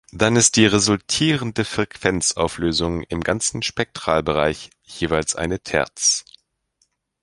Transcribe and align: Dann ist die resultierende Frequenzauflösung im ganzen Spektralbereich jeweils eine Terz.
Dann 0.11 0.35
ist 0.35 0.55
die 0.55 0.65
resultierende 0.65 1.63
Frequenzauflösung 1.63 3.03
im 3.03 3.21
ganzen 3.21 3.61
Spektralbereich 3.61 4.71
jeweils 4.81 5.35
eine 5.35 5.59
Terz. 5.59 6.25